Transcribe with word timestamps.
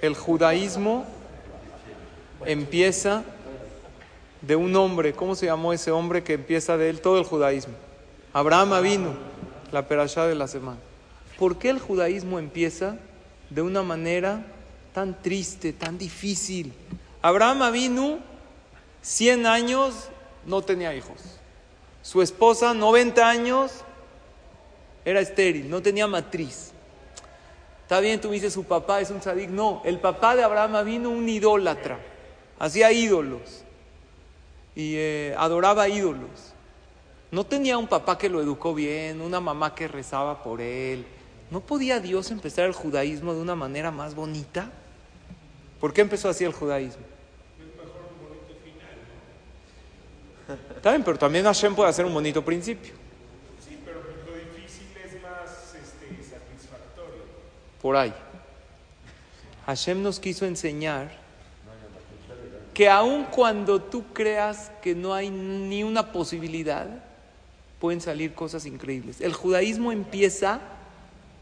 El 0.00 0.14
judaísmo 0.14 1.04
empieza 2.44 3.24
de 4.42 4.56
un 4.56 4.74
hombre, 4.76 5.12
¿cómo 5.12 5.34
se 5.34 5.46
llamó 5.46 5.72
ese 5.72 5.90
hombre 5.90 6.22
que 6.22 6.34
empieza 6.34 6.76
de 6.76 6.90
él 6.90 7.00
todo 7.00 7.18
el 7.18 7.24
judaísmo? 7.24 7.74
Abraham 8.32 8.82
vino, 8.82 9.14
la 9.72 9.88
perashá 9.88 10.26
de 10.26 10.34
la 10.34 10.46
semana. 10.46 10.78
¿Por 11.38 11.58
qué 11.58 11.70
el 11.70 11.78
judaísmo 11.78 12.38
empieza 12.38 12.96
de 13.50 13.62
una 13.62 13.82
manera 13.82 14.44
tan 14.92 15.20
triste, 15.20 15.72
tan 15.72 15.98
difícil? 15.98 16.72
Abraham 17.22 17.72
vino 17.72 18.18
100 19.02 19.46
años, 19.46 20.08
no 20.46 20.62
tenía 20.62 20.94
hijos. 20.94 21.16
Su 22.02 22.22
esposa, 22.22 22.74
90 22.74 23.28
años, 23.28 23.72
era 25.04 25.20
estéril, 25.20 25.68
no 25.68 25.82
tenía 25.82 26.06
matriz. 26.06 26.72
Está 27.88 28.00
bien, 28.00 28.20
tú 28.20 28.28
dices, 28.30 28.52
su 28.52 28.64
papá 28.64 29.00
es 29.00 29.10
un 29.10 29.18
tzadik. 29.18 29.48
No, 29.48 29.80
el 29.82 29.98
papá 29.98 30.36
de 30.36 30.42
Abraham 30.42 30.84
vino 30.84 31.08
un 31.08 31.26
idólatra, 31.26 31.98
hacía 32.58 32.92
ídolos 32.92 33.64
y 34.76 34.96
eh, 34.96 35.34
adoraba 35.38 35.88
ídolos. 35.88 36.52
No 37.30 37.46
tenía 37.46 37.78
un 37.78 37.86
papá 37.88 38.18
que 38.18 38.28
lo 38.28 38.42
educó 38.42 38.74
bien, 38.74 39.22
una 39.22 39.40
mamá 39.40 39.74
que 39.74 39.88
rezaba 39.88 40.42
por 40.42 40.60
él. 40.60 41.06
¿No 41.50 41.60
podía 41.60 41.98
Dios 41.98 42.30
empezar 42.30 42.66
el 42.66 42.74
judaísmo 42.74 43.32
de 43.32 43.40
una 43.40 43.54
manera 43.54 43.90
más 43.90 44.14
bonita? 44.14 44.70
¿Por 45.80 45.94
qué 45.94 46.02
empezó 46.02 46.28
así 46.28 46.44
el 46.44 46.52
judaísmo? 46.52 47.06
Está 50.76 50.90
bien, 50.90 51.02
pero 51.02 51.16
también 51.16 51.46
Hashem 51.46 51.74
puede 51.74 51.88
hacer 51.88 52.04
un 52.04 52.12
bonito 52.12 52.44
principio. 52.44 52.92
Sí, 53.66 53.78
pero 53.82 54.00
lo 54.00 54.34
difícil 54.36 54.88
es 55.02 55.22
más 55.22 55.74
este, 55.74 56.22
satisfactorio. 56.22 57.24
Por 57.80 57.96
ahí. 57.96 58.12
Hashem 59.66 60.02
nos 60.02 60.18
quiso 60.18 60.46
enseñar 60.46 61.10
que 62.72 62.88
aun 62.88 63.24
cuando 63.24 63.82
tú 63.82 64.04
creas 64.12 64.70
que 64.82 64.94
no 64.94 65.12
hay 65.12 65.30
ni 65.30 65.82
una 65.82 66.12
posibilidad, 66.12 66.86
pueden 67.80 68.00
salir 68.00 68.34
cosas 68.34 68.66
increíbles. 68.66 69.20
El 69.20 69.32
judaísmo 69.32 69.92
empieza 69.92 70.60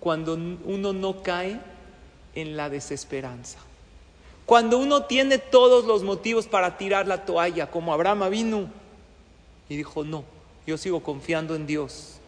cuando 0.00 0.34
uno 0.34 0.92
no 0.92 1.22
cae 1.22 1.60
en 2.34 2.56
la 2.56 2.70
desesperanza. 2.70 3.58
Cuando 4.46 4.78
uno 4.78 5.04
tiene 5.04 5.38
todos 5.38 5.86
los 5.86 6.02
motivos 6.02 6.46
para 6.46 6.76
tirar 6.76 7.08
la 7.08 7.24
toalla, 7.24 7.70
como 7.70 7.92
Abraham 7.92 8.30
vino 8.30 8.68
y 9.68 9.76
dijo, 9.76 10.04
no, 10.04 10.24
yo 10.66 10.78
sigo 10.78 11.02
confiando 11.02 11.56
en 11.56 11.66
Dios. 11.66 12.18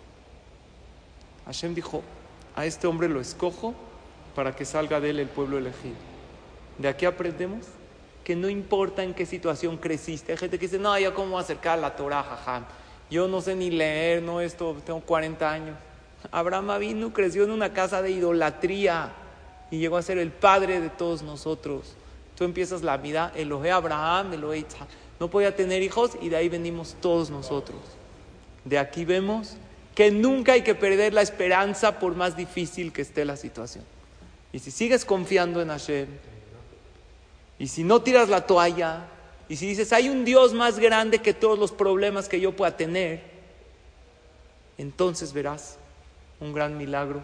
Hashem 1.44 1.74
dijo, 1.74 2.02
a 2.56 2.66
este 2.66 2.86
hombre 2.86 3.08
lo 3.08 3.20
escojo 3.20 3.74
para 4.36 4.54
que 4.54 4.66
salga 4.66 5.00
de 5.00 5.10
él 5.10 5.18
el 5.18 5.28
pueblo 5.28 5.56
elegido. 5.56 5.96
De 6.78 6.88
aquí 6.88 7.06
aprendemos 7.06 7.64
que 8.22 8.36
no 8.36 8.50
importa 8.50 9.02
en 9.02 9.14
qué 9.14 9.24
situación 9.24 9.78
creciste. 9.78 10.32
Hay 10.32 10.38
gente 10.38 10.58
que 10.58 10.66
dice, 10.66 10.78
no, 10.78 10.96
yo 10.98 11.14
cómo 11.14 11.38
acercar 11.38 11.78
la 11.78 11.96
Torah. 11.96 12.66
Yo 13.10 13.28
no 13.28 13.40
sé 13.40 13.54
ni 13.54 13.70
leer, 13.70 14.22
no 14.22 14.42
esto, 14.42 14.76
tengo 14.84 15.00
40 15.00 15.50
años. 15.50 15.76
Abraham 16.30 16.70
Avinu 16.70 17.12
creció 17.14 17.44
en 17.44 17.50
una 17.50 17.72
casa 17.72 18.02
de 18.02 18.10
idolatría 18.10 19.12
y 19.70 19.78
llegó 19.78 19.96
a 19.96 20.02
ser 20.02 20.18
el 20.18 20.30
padre 20.32 20.80
de 20.80 20.90
todos 20.90 21.22
nosotros. 21.22 21.94
Tú 22.36 22.44
empiezas 22.44 22.82
la 22.82 22.98
vida, 22.98 23.32
Elohe 23.34 23.70
Abraham, 23.70 24.34
Elohe 24.34 24.58
Isaac. 24.58 24.88
No 25.18 25.30
podía 25.30 25.56
tener 25.56 25.82
hijos 25.82 26.12
y 26.20 26.28
de 26.28 26.36
ahí 26.36 26.50
venimos 26.50 26.94
todos 27.00 27.30
nosotros. 27.30 27.78
De 28.66 28.78
aquí 28.78 29.06
vemos 29.06 29.56
que 29.94 30.10
nunca 30.10 30.52
hay 30.52 30.62
que 30.62 30.74
perder 30.74 31.14
la 31.14 31.22
esperanza 31.22 31.98
por 31.98 32.14
más 32.14 32.36
difícil 32.36 32.92
que 32.92 33.00
esté 33.00 33.24
la 33.24 33.36
situación. 33.36 33.84
Y 34.52 34.58
si 34.58 34.70
sigues 34.70 35.04
confiando 35.04 35.60
en 35.60 35.68
Hashem, 35.68 36.08
y 37.58 37.68
si 37.68 37.84
no 37.84 38.02
tiras 38.02 38.28
la 38.28 38.46
toalla, 38.46 39.08
y 39.48 39.56
si 39.56 39.66
dices, 39.66 39.92
hay 39.92 40.08
un 40.08 40.24
Dios 40.24 40.52
más 40.52 40.78
grande 40.78 41.20
que 41.20 41.32
todos 41.32 41.58
los 41.58 41.72
problemas 41.72 42.28
que 42.28 42.40
yo 42.40 42.54
pueda 42.54 42.76
tener, 42.76 43.22
entonces 44.78 45.32
verás 45.32 45.78
un 46.40 46.52
gran 46.52 46.76
milagro, 46.76 47.22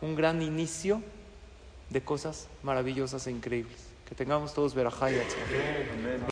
un 0.00 0.16
gran 0.16 0.42
inicio 0.42 1.02
de 1.88 2.02
cosas 2.02 2.48
maravillosas 2.62 3.26
e 3.26 3.30
increíbles. 3.30 3.78
Que 4.08 4.14
tengamos 4.14 4.52
todos 4.54 4.74
verajá 4.74 5.10
y 5.12 5.20